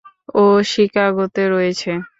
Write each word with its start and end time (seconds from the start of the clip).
ও 0.35 0.43
শিকাগোতে 0.71 1.43
রয়েছে। 1.53 1.91